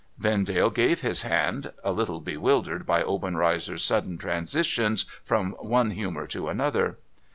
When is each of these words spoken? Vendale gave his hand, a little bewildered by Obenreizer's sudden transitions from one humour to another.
Vendale 0.17 0.71
gave 0.71 1.01
his 1.01 1.21
hand, 1.21 1.71
a 1.83 1.91
little 1.91 2.19
bewildered 2.19 2.87
by 2.87 3.03
Obenreizer's 3.03 3.83
sudden 3.83 4.17
transitions 4.17 5.03
from 5.23 5.51
one 5.59 5.91
humour 5.91 6.25
to 6.25 6.49
another. 6.49 6.97